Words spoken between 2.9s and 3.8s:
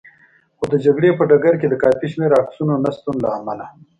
شتون له امله.